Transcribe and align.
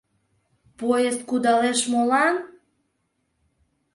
Поезд 0.79 1.19
кудалеш 1.29 1.79
молан? 1.91 2.35